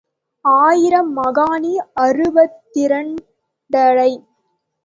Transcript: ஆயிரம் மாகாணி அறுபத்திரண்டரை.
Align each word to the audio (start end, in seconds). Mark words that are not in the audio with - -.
ஆயிரம் 0.45 1.11
மாகாணி 1.17 1.73
அறுபத்திரண்டரை. 2.01 4.11